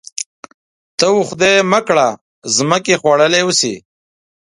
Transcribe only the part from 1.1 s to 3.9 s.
وا خدای مه کړه مځکې خوړلي اوسي.